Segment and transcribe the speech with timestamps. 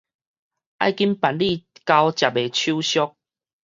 [0.03, 0.13] 愛緊辦理交
[2.11, 2.91] 接的手續